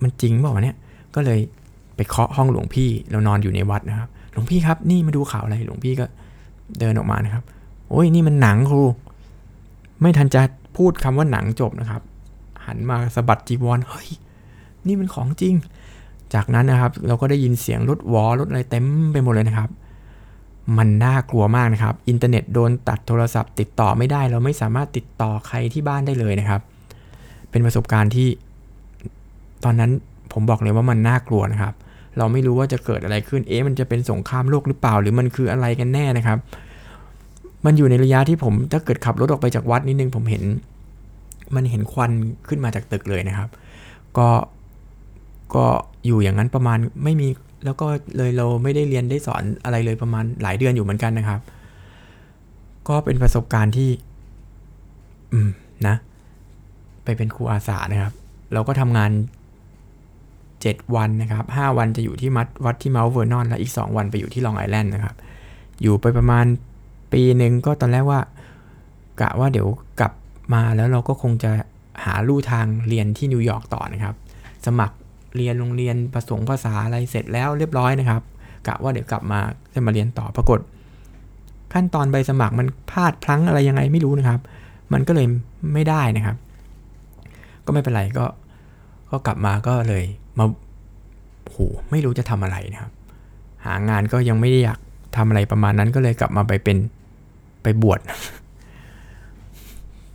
[0.01, 0.77] มันจริงบอกว่าเนี่ย
[1.15, 1.39] ก็เลย
[1.95, 6.05] ไปเคาะห้องหลวงพี่เรานอนอยู่ในวัดนะครับ หลวงพี่ครับ นี่มาดูข่าวอะไร หลวงพี่ก็
[6.79, 7.43] เดินออกมานะครับ
[7.89, 8.83] โอ้ยนี่มันหนังครู
[10.01, 10.41] ไม่ทันจะ
[10.77, 12.01] พูดคำว่าหนังจบนะครับ
[12.65, 14.09] หันมาสะบัดจีวรเฮ้ย
[14.87, 15.53] นี่มันของจริง
[16.33, 19.69] จากนั้นนะครับ เราก็ได้ยินเสียงรถวอรถอะไรเต็มไปหมดเลยนะครับ
[20.77, 26.61] มันน่ากลัวมากนะครับ อินเทอร์เน็ตโดนตัดโทรศัพท์ ติดต่อไม่ได้ เราไม่สามารถติดต่อใครที่บ้านได้เลยนะครับ
[27.49, 28.27] เป็นประสบการณ์ที่
[29.63, 29.91] ตอนนั้น
[30.33, 31.73] ผมบอกเลยว่ามันน่ากลัวนะครับ
[32.17, 36.37] เราไม่รู้ว่าจะเกิดอะไรขึ้น เอ๊ะมันจะเป็นสงครามโลกหรือเปล่า หรือมันคืออะไรกันแน่นะครับ
[37.65, 40.43] มันอยู่ในระยะที่ผมถ้าเกิดขับรถออกไปจากวัดนิดนึงผมเห็น
[41.55, 42.11] มันเห็นควัน
[42.47, 43.49] ขึ้นมาจากตึกเลยนะครับ
[44.17, 44.29] ก็
[45.55, 45.65] ก็
[46.05, 47.27] อยู่อย่างนั้นประมาณไม่มี
[47.65, 51.39] แล้วก็เลยเราไม่ได้เรียนได้สอนอะไรเลยประมาณหลายเดือนอยู่เหมือนกันนะครับ
[52.87, 53.89] ก็เป็นประสบการณ์ที่
[55.33, 55.49] อืม
[55.87, 55.95] นะ
[57.03, 58.13] ไปเป็นครูอาสานะครับ
[58.53, 59.11] เราก็ทำงาน
[60.23, 65.15] 7 วันนะครับ5วันจะอยู่ที่วัดที่ Mount Vernon แล้วอีก 2 วันไปอยู่ที่ Long Island นะครับ
[65.81, 66.45] อยู่ไปประมาณ
[67.13, 68.19] ปีหนึ่งก็ตอนแรกว่า
[69.21, 69.67] กะว่าเดี๋ยว
[69.99, 70.11] กลับ
[70.53, 71.51] มาแล้วเราก็คงจะ
[72.03, 74.15] หาลู่ทางเรียนที่นิวยอร์กต่อนะครับ
[74.65, 74.95] สมัคร
[75.35, 78.21] เรียนโรงเรียนสอนภาษาอะไรเสร็จแล้วเรียบร้อยนะครับ
[78.67, 79.39] กะว่าเดี๋ยวกลับมา
[79.73, 80.59] จะมาเรียนต่อปรากฏ
[81.73, 84.39] ขั้นตอนใบสมัครมันพลาดพลั้งอะไรยังไงไม่รู้นะครับ
[84.93, 85.27] มันก็เลย
[85.73, 86.37] ไม่ได้นะครับ
[87.65, 88.25] ก็ไม่เป็นไรก็
[89.11, 90.03] ก็กลับมาก็เลย
[90.37, 90.45] มา
[91.45, 91.57] โห
[91.91, 92.91] ไม่รู้จะทำอะไรนะครับ
[93.65, 94.79] หางานก็ยังไม่ได้อยาก
[95.15, 96.77] ทำอะไรประมาณนั้นก็เลยกลับมาไปเป็น
[97.63, 97.99] ไปบวช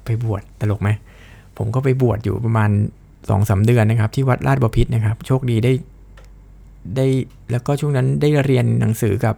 [0.05, 0.89] ไปบวชตลกไหม
[1.57, 2.71] ผมก็ไปบวชอยู่ประมาณ
[3.31, 5.73] สองสาเดือนนะครับ ที่วัดราชบพิษนะครับ โชคดีได้
[6.97, 7.07] ได้
[7.51, 9.35] แล้วก็ช่วงนั้นได้เรียนหนังสือกับ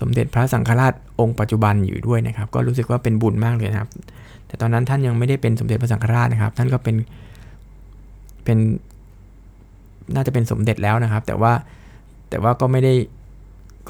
[0.00, 3.90] สมเด็จพระสังฆราชองค์ปัจจุบันอยู่ด้วยนะครับ ก็รู้สึกว่าเป็นบุญมากเลยนะครับ
[4.46, 6.96] แต่ตอนนั้นท่านยังไม่ได้เป็นสมเด็จพระสังฆราชนะครับ ท่านก็เป็น
[8.44, 8.58] เป็น
[10.14, 11.52] น่าจะเป็นสมเด็จแล้วนะครับ แต่ว่า
[12.30, 12.94] แต่ว่าก็ไม่ได้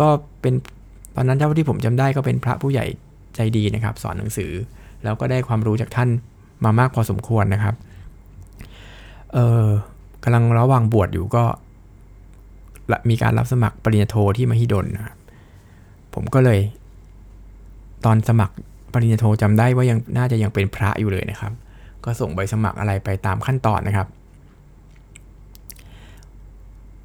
[0.00, 0.08] ก็
[0.40, 0.54] เป็น
[1.16, 2.86] ตอนนั้นเท่าที่ผมจำได้ก็เป็นพระผู้ใหญ่
[3.36, 4.52] ใจดีนะครับ สอนหนังสือ
[5.04, 6.08] แล้วก็ได้ความรู้จากท่าน
[6.64, 7.74] มามากพอสมควรนะครับ
[9.32, 9.66] เออ
[10.22, 11.44] กำลังระหว่างบวชอยู่ก็
[13.10, 15.16] มีการรับสมัครปริญญาโทที่มหิดลนะครับ
[16.14, 16.60] ผมก็เลย
[18.04, 18.54] ตอนสมัคร
[18.92, 21.52] ปริญญาโทจำได้ว่ายังน่าจะยังเป็นพระอยู่เลยนะครับ
[22.04, 24.08] ก็ส่งใบสมัครอะไรไปตามขั้นตอนนะครับ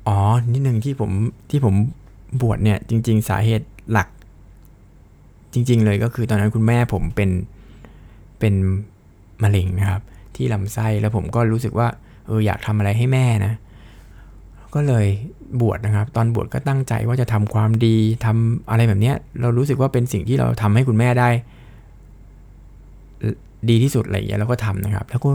[0.08, 0.18] อ๋อ
[0.52, 1.12] นิดหนึ่งที่ผม
[1.50, 1.76] ที่ผม
[2.42, 4.08] บวชเนี่ย จริง ๆ สาเหตุหลัก
[5.54, 7.30] จริง ๆ เลยก็คือตอนนั้นคุณแม่ผมเป็น
[8.40, 8.54] เป็น
[9.44, 10.02] มะเร็งนะครับ
[10.36, 11.88] ที่ลำไส้แล้วผมก็รู้สึกว่า
[12.26, 13.54] เอออยากทำอะไรให้แม่นะ
[14.76, 15.08] ก็เลย
[15.62, 21.30] บวชนะครับ ตอนบวชก็ตั้งใจว่าจะทำความดีทำอะไรแบบเนี้ย เรารู้สึกว่าเป็นสิ่งที่เราทำให้คุณแม่ได้
[23.70, 25.30] ดีที่สุดอะไรอย่างเงี้ยเราก็ทำนะครับ แล้วก็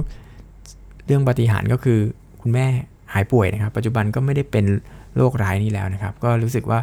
[1.06, 1.98] เรื่องปฏิหารก็คือ
[2.42, 2.66] คุณแม่
[3.12, 4.64] หายป่วยนะครับ ปัจจุบันก็ไม่ได้เป็น
[5.16, 6.80] โรคร้ายนี้แล้วนะครับ ก็รู้สึกว่า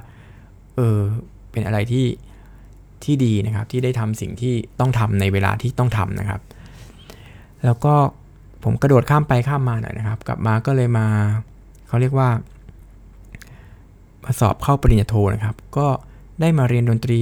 [0.75, 0.99] เออ
[1.51, 2.05] เป็นอะไรที่
[3.03, 6.41] ที่ดีนะครับที่ได้ทำสิ่งที่ต้องทำในเวลาที่ต้องทำนะครับ
[7.65, 7.95] แล้วก็
[8.63, 11.07] ผมกระโดดข้ามไปข้ามมาหน่อยนะครับ กลับมาก็เลยมา
[11.87, 12.29] เขาเรียกว่า
[14.23, 15.87] มาสอบเข้าปริญญาโทนะครับ ก็
[16.41, 17.19] ได้มาเรียนดนตรี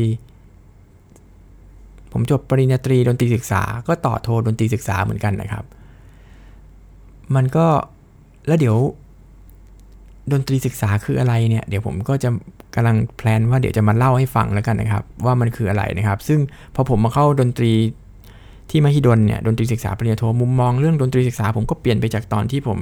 [2.11, 5.65] ผมจบปริญญาตรีดนตรีศึกษา ก็ต่อโทดนตรีศึกษาเหมือนกันนะครับ
[7.35, 7.67] มันก็
[8.47, 8.77] แล้วเดี๋ยว
[10.31, 12.29] ดนตรีศึกษาคืออะไรเนี่ยเดี๋ยวผมก็จะ
[12.75, 16.39] กำลังแพลนว่าเดี๋ยวจะมาเล่าให้ฟังแล้วกันนะครับ ว่ามันคืออะไรนะครับ ซึ่ง
[16.75, 17.71] พอผมมาเข้าดนตรี
[18.69, 22.79] ที่มหิดลเนี่ยดนตรีศึกษาปริญญาโทมุมมองเรื่องดนตรีศึกษาผมก็เปลี่ยนไปจากตอนที่ผม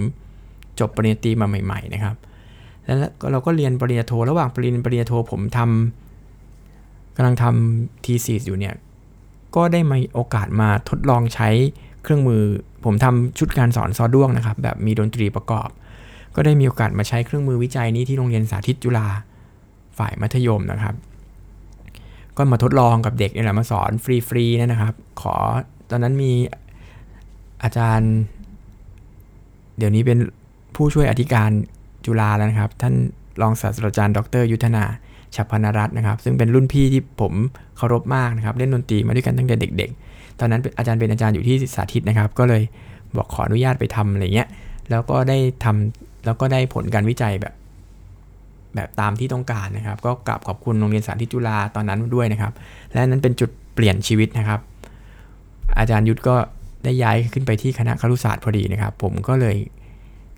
[0.79, 2.15] จบปริญญาตรีมาใหม่ ๆ นะครับ
[2.85, 2.97] แล้ว
[3.31, 8.75] เราก็เรียนปริญญาโทระหว่างปริญญาปริญญาโทผมทำกำลังทำทีซีอยู่เนี่ย
[9.55, 11.49] ก็ได้มีโอกาสมาทดลองใช้
[12.03, 12.43] เครื่องมือ
[12.85, 15.69] ผมทำชุดการสอนซอด้วงนะครับ แบบมีดนตรีประกอบ
[16.35, 19.07] ก็ได้มีโอกาสมาใช้เครื่องมือวิจัยนี้ที่โรงเรียนสาธิตจุฬา
[19.97, 20.95] ฝ่ายมัธยมนะครับ
[22.37, 25.35] ก็มาทดลองกับเด็กนี่แหละมาสอนฟรีๆนะครับ ขอ
[25.89, 26.31] ตอนนั้นมี
[27.63, 28.13] อาจารย์
[29.77, 30.19] เดี๋ยวนี้เป็น
[30.75, 31.49] ผู้ช่วยอธิการ
[32.05, 32.93] จุฬาแล้วนะครับ ท่าน
[33.41, 34.83] รองศาสตราจารย์ ดร ยุทธนา
[35.35, 37.33] ฉับพนรัตน์นะครับ ซึ่งเป็นรุ่นพี่ที่ผม
[37.77, 42.61] เคารพมากนะครับ เล่นดนตรีมาด้วยกันตั้งแต่เด็ก ๆ ตอนนั้นอาจารย์เป็นอาจารย์อยู่ที่สาธิตนะครับ ก็เลย
[43.17, 44.47] บอกขออนุญาตไปทำอะไรเงี้ย
[44.89, 47.53] แล้วก็ได้ทำแล้วก็ได้ผลการวิจัยแบบ
[48.75, 52.53] แบบตามที่ต้องการนะครับ ก็กราบขอบคุณโรงเรียนสาธิตจุฬาตอนนั้นด้วยนะครับ
[52.89, 54.59] และนั้นเป็นจุดเปลี่ยนชีวิตนะครับ
[55.79, 56.35] อาจารย์ยุทธก็
[56.83, 59.57] ได้ย้ายขึ้นไปที่คณะครุศาสตร์พอดีนะครับ ผมก็เลย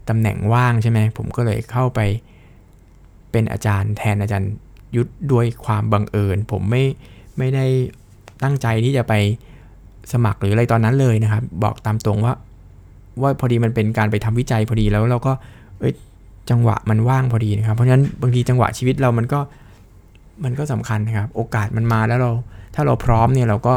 [0.10, 2.00] ตำแหน่งว่างใช่ไหมผมก็เลยเข้าไป
[3.32, 4.52] เป็นอาจารย์แทนอาจารย์
[4.96, 6.84] ยุทธด้วยความบังเอิญ ผมไม่
[7.38, 7.66] ไม่ได้
[8.44, 9.14] ตั้งใจที่จะไป
[10.14, 12.34] สมัครหรืออะไรตอนนั้นเลยนะครับ บอกตามตรงว่า
[13.22, 15.34] ว่าพอดีมันเป็นการไปทำวิจัยพอดีแล้วเราก็
[15.80, 15.94] เอ้ย
[16.50, 19.40] จังหวะมันว่างพอดีนะครับ เพราะฉะนั้นบางทีจังหวะชีวิตเรามันก็
[20.44, 22.32] มันก็สำคัญนะครับ โอกาสมันมาแล้วเรา
[22.76, 23.76] ถ้าเราพร้อมเนี่ยเราก็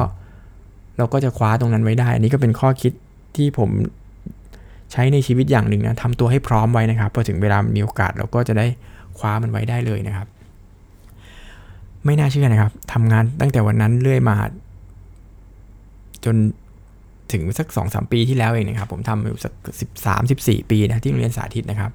[0.98, 2.92] เราก็จะคว้าตรงนั้นไว้ได้ อันนี้ก็เป็นข้อคิด
[3.36, 3.70] ที่ผม
[4.92, 8.66] ใช้ในชีวิตอย่างหนึ่งนะทำตัวให้พร้อมไว้นะครับพอถึงเวลามีโอกาสเราก็จะได้
[9.18, 10.28] คว้ามันไว้ได้เลยนะครับ
[12.04, 14.36] ไม่น่าเชื่อนะครับทำงานตั้งแต่วันนั้นเรื่อยมา
[16.24, 16.36] จน
[17.32, 21.92] ถึงสักสองสามปีที่แล้วเองนะครับ ผมทำอยู่สักสิบสามสิบสี่ปีนะที่โรงเรียนสาธิตนะครับ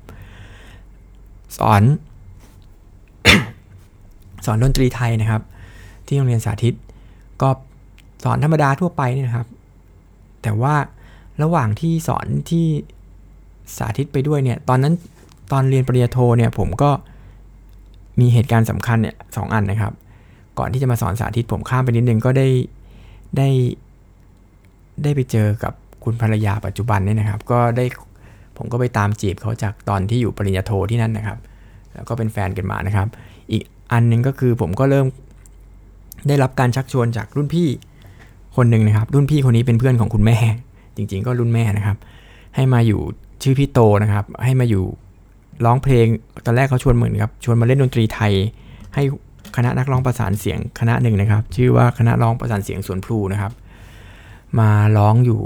[1.57, 1.83] สอน
[4.45, 5.41] สอนดนตรีไทยนะครับ
[6.07, 6.73] ที่โรงเรียนสาธิต
[7.41, 7.49] ก็
[8.23, 9.47] สอนธรรมดาทั่วไปเนี่นะครับ
[10.41, 10.75] แต่ว่า
[11.43, 12.65] ระหว่างที่สอนที่
[13.77, 14.93] สาธิตไปด้วยเนี่ย ตอนนั้น
[15.51, 16.89] ตอนเรียนปริญญาโทเนี่ยผมก็
[18.19, 19.93] มีเหตุการณ์สำคัญเนี่ยสองอันนะครับ
[20.59, 22.47] ก่อนที่จะมาสอนสาธิตผมข้ามไปนิดนึงก็ได้
[23.37, 23.49] ได้
[25.03, 27.85] ได้ไปเจอกับคุณภรรยาปัจจุบันเนี่ยนะครับ ก็ได้
[28.57, 31.37] ผมก็ไปตามจีบเขาจากตอนที่อยู่ปริญญาโทที่นั่นนะครับ
[31.93, 33.07] แล้วก็เป็นแฟนกันมานะครับ
[33.51, 35.07] อีกอันนึงก็คือผมก็เริ่ม
[36.27, 37.69] ได้รับการชักชวนจากรุ่นพี่
[38.55, 40.37] คนหนึ่งนะครับ รุ่นพี่คนนี้เป็นเพื่อนของคุณแม่
[40.97, 41.97] จริง ๆ ก็รุ่นแม่นะครับ
[42.55, 43.01] ให้มาอยู่
[43.43, 44.83] ชื่อพี่โตนะครับ ให้มาอยู่
[45.65, 46.07] ร้องเพลง
[46.45, 48.33] ตอนแรกเขาชวนเหมือนครับชวนมาเล่นดนตรีไทย
[48.93, 49.03] ให้
[49.55, 53.51] คณะนักร้องประสานเสียงคณะหนึ่งนะครับ ชื่อว่าคณะร้องประสานเสียงสวนพลูนะครับ
[54.59, 55.41] มาร้องอยู่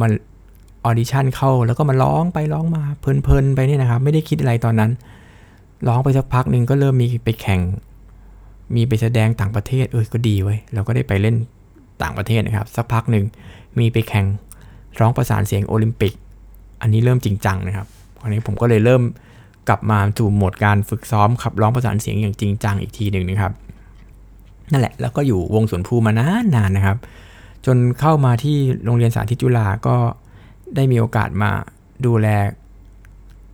[0.00, 0.06] มา
[0.84, 4.90] audition เข้าแล้วก็มาร้องไปร้องมาเพลินๆไปเนี่ยนะครับ ไม่ได้คิดอะไรตอนนั้น
[5.88, 7.60] ร้องไปสักพักหนึ่งก็เริ่มมีไปแข่ง
[8.74, 11.36] มีไปแสดงต่างประเทศเออก็ดีเว้ยเราก็ได้ไปเล่น
[12.02, 13.24] ต่างประเทศนะครับ สักพักหนึ่ง
[13.78, 14.26] มีไปแข่ง
[15.00, 16.12] ร้องประสานเสียงโอลิมปิก
[16.80, 17.86] อันนี้เริ่มจริงจังนะครับ
[18.20, 19.02] คราวนี้ผมก็เลยเริ่ม
[19.68, 23.52] กลับมาสู่โหมดการฝึกซ้อมขับร้องประสานเสียงอย่างจริงจังอีกทีหนึ่งนะครับ
[24.72, 26.98] นั่นแหละแล้วก็อยู่วงสวนภูมานานๆนะครับ
[27.66, 29.96] จนเข้ามาที่โรงเรียนสาธิตจุฬาก็
[30.76, 31.50] ได้มีโอกาสมา
[32.06, 32.26] ดูแล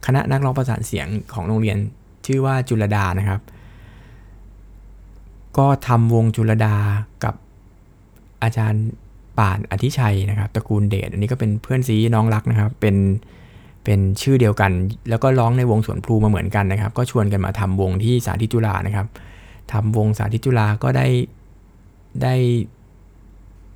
[0.07, 1.79] คณะนักร้องประสานเสียงของโรงเรียน
[2.27, 3.41] ชื่อว่าจุลดานะครับ
[5.59, 6.75] ก็ทำวงจุลดา
[7.25, 7.35] กับ
[8.43, 8.85] อาจารย์
[9.39, 12.97] ป่านอธิชัยนะครับตระกูลเดชอันนี้ก็เป็นเพื่อนซีน้องรักนะครับ เป็น
[13.85, 14.73] เป็นชื่อเดียวกัน
[15.11, 19.07] แล้วก็ร้องในวงสวนพลูมาเหมือนกันนะครับ ก็ชวนกันมาทำวงที่สาธิตจุฬานะครับ
[19.73, 21.07] ทำวงสาธิตจุฬาก็ได้
[22.23, 22.35] ได้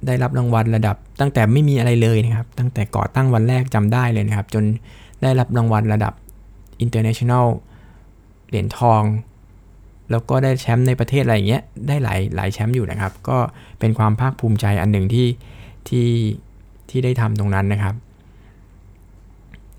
[0.07, 4.65] ได้รับรางวัลระดับตั้งแต่ไม่มีอะไรเลยนะครับ ตั้งแต่ก่อตั้งวันแรกจำได้เลยนะครับ จน
[5.23, 6.13] ได้รับรางวัลระดับ
[6.85, 7.47] international
[8.49, 9.03] เหรียญทอง
[10.11, 13.39] แล้วก็ได้แชมป์ในประเทศอะไรอย่างเงี้ยได้หลายหลายแชมป์อยู่นะครับ ก็
[13.81, 15.29] เป็นความภาคภูมิใจอันหนึ่งที่
[15.89, 16.09] ที่
[16.91, 17.95] ที่ได้ทำตรงนั้นนะครับ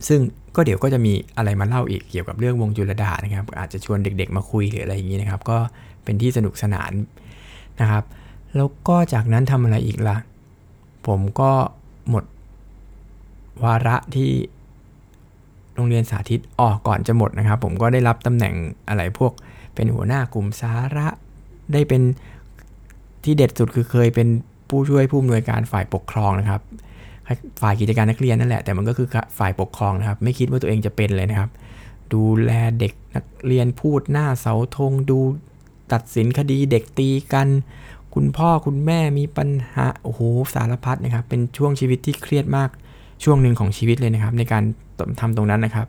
[0.08, 0.20] ซึ่ง
[0.56, 5.58] ก็เดี๋ยวก็จะมีอะไรมาเล่าอีกเกี่ยวกับเรื่องวงจุลดานะครับ อาจจะชวนเด็กๆมาคุยหรืออะไรอย่างนี้นะครับ ก็
[6.04, 6.92] เป็นที่สนุกสนาน
[7.82, 8.04] นะครับ
[8.56, 10.18] แล้วก็จากนั้นทำอะไรอีกละ่ะ
[11.08, 11.52] ผมก็
[12.10, 12.24] หมด
[13.64, 14.30] วาระที่
[15.76, 18.56] โรงเรียนสาธิตออกก่อนจะหมดนะครับ ผมก็ได้รับตำแหน่ง
[18.90, 19.34] อะไรพวก
[19.82, 21.08] เป็นหัวหน้ากลุ่มสาระ
[21.74, 22.02] ได้เป็น
[23.24, 24.28] ที่เด็ดสุดคือเคยเป็น
[24.70, 26.62] ผู้ช่วยผู้อำนวยการฝ่ายปกครองนะครับ
[27.62, 29.08] ฝ่ายกิจการนักเรียนนั่นแหละแต่มันก็คือ
[29.40, 31.50] ฝ่ายปกครองนะครับ ไม่คิดว่าตัวเองจะเป็นเลยนะครับ
[32.14, 35.20] ดูแลเด็กนักเรียนพูดหน้าเสาธงดู
[35.92, 37.48] ตัดสินคดีเด็กตีกัน
[38.14, 40.22] คุณพ่อคุณแม่มีปัญหาโอ้โห
[40.54, 42.70] สารพัดนะครับ เป็นช่วงชีวิตที่เครียดมาก
[43.24, 44.64] ช่วงหนึ่งของชีวิตเลยนะครับ ในการ
[45.20, 45.88] ทำตรงนั้นนะครับ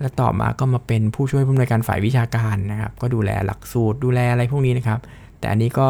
[0.00, 5.00] แล้วต่อมาก็มาเป็นผู้ช่วยผู้อำนวยการฝ่ายวิชาการนะครับ ก็ดูแลหลักสูตรดูแลอะไรพวกนี้นะครับ
[5.38, 5.88] แต่อันนี้ก็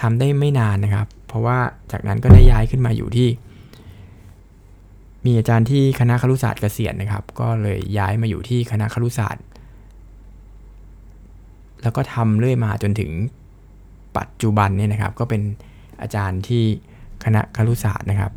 [0.00, 1.58] ทำได้ไม่นานนะครับ เพราะว่า
[1.92, 3.28] จากนั้นก็ได้ย้ายขึ้นมาอยู่ที่
[5.24, 9.44] มีอาจารย์ที่คณะครุศาสตร์เกษียณนะครับ ก็เลยย้ายมาอยู่ที่คณะครุศาสตร์
[11.82, 13.10] แล้วก็ทำเรื่อยมาจนถึง
[14.16, 15.42] ปัจจุบันเนี่ยนะครับ ก็เป็น
[16.02, 16.64] อาจารย์ที่
[17.24, 18.32] คณะครุศาสตร์นะครับ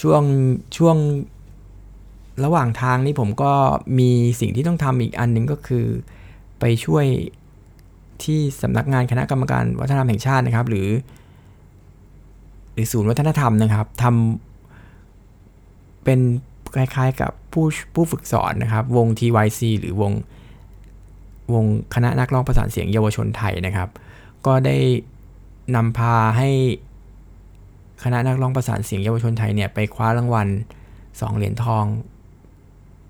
[0.00, 0.22] ช่วง
[0.76, 0.96] ช่วง
[2.44, 3.52] ระหว่างทางนี้ผมก็
[3.98, 5.86] มีสิ่งที่ต้องทำอีกอันหนึ่งก็คือ
[6.60, 7.06] ไปช่วย
[8.24, 10.88] ที่สำนักงานคณะกรรมการวัฒนธรรมแห่งชาตินะครับ หรือ
[12.72, 16.20] หรือศูนย์วัฒนธรรมนะครับทำเป็น
[16.74, 20.12] คล้ายๆกับผู้ผู้ฝึกสอนนะครับ วง TYC หรือวง
[21.54, 23.88] วงคณะนักร้องประสานเสียงเยาวชนไทยนะครับ
[24.46, 24.76] ก็ได้
[25.74, 26.50] นำพาให้
[28.04, 30.48] คณะนักร้องประสานเสียงเยาวชนไทยเนี่ยไปคว้ารางวัล
[30.92, 31.84] 2เหรียญทอง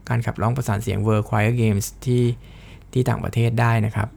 [0.09, 2.25] การขับร้องประสานเสียง World Choir Games ที่
[2.93, 4.09] ที่ต่างประเทศได้นะครับ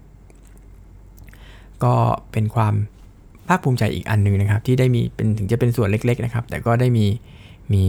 [1.83, 1.95] ก็
[2.31, 2.73] เป็นความ
[3.47, 7.05] ภาคภูมิใจอีกอันหนึ่งนะครับ ที่ได้มีเป็นถึงจะเป็นส่วนเล็ก ๆ นะครับ แต่ก็ได้มี
[7.73, 7.83] มี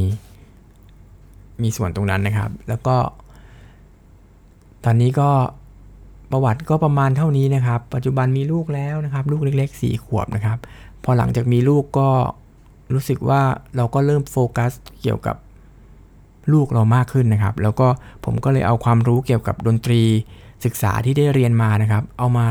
[1.62, 2.96] มีส่วนตรงนั้นนะครับ แล้วก็
[4.84, 5.30] ตอนนี้ก็
[6.30, 10.58] ประวัติก็ประมาณเท่านี้นะครับ ปัจจุบันมีลูกแล้วนะครับ ลูกเล็ก ๆ 4 ขวบนะครับ
[11.04, 12.08] พอหลังจากมีลูกก็
[12.92, 13.42] รู้สึกว่า
[13.76, 15.36] เราก็เริ่มโฟกัสเกี่ยวกับ
[16.52, 17.88] ลูกเรามากขึ้นนะครับ แล้วก็
[18.24, 20.00] ผมก็เลยเอาความรู้เกี่ยวกับดนตรี
[20.64, 22.46] ศึกษาที่ได้เรียนมานะครับ เอามา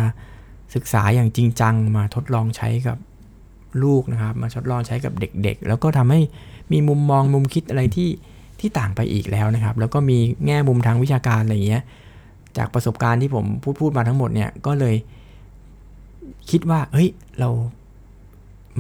[0.76, 2.98] ศึกษาอย่างจริงจังมาทดลองใช้กับ
[3.84, 6.22] ลูกนะครับ มาทดลองใช้กับเด็กๆ แล้วก็ทำให้
[6.72, 8.10] มีมุมมองมุมคิดอะไรที่
[8.60, 11.84] ที่ต่างไปอีกแล้วนะครับ แล้วก็มีแง่มุมทางวิชาการอะไรอย่างเงี้ย
[12.58, 14.96] จากประสบการณ์ที่ผมพูดพูดมาทั้งหมดเนี่ยก็เลย
[16.50, 17.50] คิดว่า เฮ้ย เรา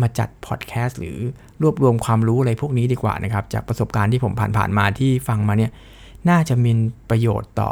[0.02, 1.17] มาจัดพอดแคสต์หรือ
[1.63, 5.71] รวบรวมความรู้อะไรพวกนี้ดีกว่านะครับ จากประสบการณ์ที่ผมผ่านๆมาที่ฟังมาเนี่ย
[6.30, 6.71] น่าจะมี
[7.10, 7.71] ประโยชน์ต่อ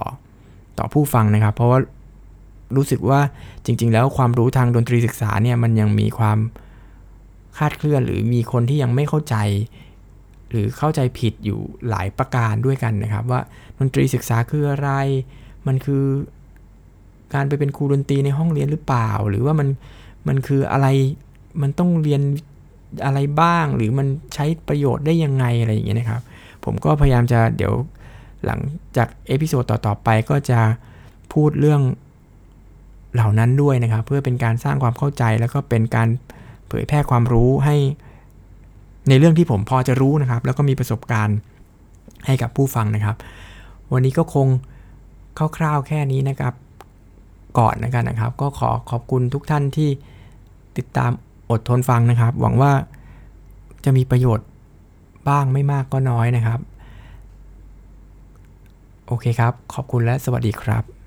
[0.77, 1.79] ต่อผู้ฟังนะครับ เพราะว่า
[2.75, 3.19] รู้สึกว่า
[3.65, 6.37] จริง ๆ แล้วความรู้ทางดนตรีศึกษาเนี่ยมันยังมีความ
[7.57, 9.35] คาดเคลื่อน หรือมีคนที่ยังไม่เข้าใจ
[10.49, 13.41] หรือเข้าใจผิดอยู่หลายประการด้วยกันนะครับ ว่า
[13.79, 14.89] ดนตรีศึกษาคืออะไร
[15.67, 16.03] มันคือ
[17.33, 19.67] การไปเป็นครูดนตรีในห้องเรียนหรือเปล่า หรือว่ามัน
[20.27, 20.87] มันคืออะไร
[21.61, 22.21] มันต้องเรียน
[23.05, 26.21] อะไรบ้างหรือมันใช้ประโยชน์ได้ยังไงอะไรอย่างเงี้ยนะครับ
[26.65, 27.73] ผมก็พยายามจะเดี๋ยว
[28.45, 28.59] หลัง
[28.97, 30.59] จาก episode ต่อๆไปก็จะ
[31.33, 31.81] พูดเรื่อง
[33.13, 36.07] เหล่านั้นด้วยนะครับ เพื่อเป็นการสร้างความเข้าใจแล้วก็เป็นการ
[36.67, 37.75] เผยแพร่ความรู้ให้
[39.09, 41.37] ในเรื่องที่ผมพอจะรู้นะครับ แล้วก็มีประสบการณ์
[42.25, 43.15] ให้กับผู้ฟังนะครับ
[43.93, 44.47] วันนี้ก็คง
[45.57, 46.53] คร่าวๆแค่นี้นะครับ
[47.59, 49.89] ก่อนนะกันนะครับ ก็ขอขอบคุณทุกท่านที่
[50.77, 51.11] ติดตาม
[51.51, 52.71] อดทนฟังนะครับ หวังว่า
[53.85, 54.47] จะมีประโยชน์
[55.29, 56.59] บ้างไม่มากก็น้อยนะครับ
[59.07, 60.98] โอเคครับ ขอบคุณและสวัสดีครับ